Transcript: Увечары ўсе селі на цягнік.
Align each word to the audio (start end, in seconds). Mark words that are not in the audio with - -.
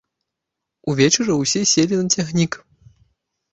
Увечары 0.93 1.37
ўсе 1.43 1.61
селі 1.73 2.01
на 2.01 2.05
цягнік. 2.19 2.53